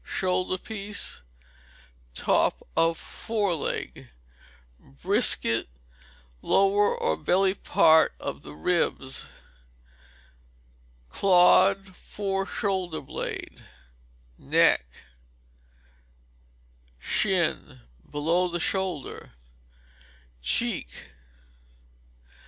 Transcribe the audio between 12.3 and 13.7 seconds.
shoulder blade);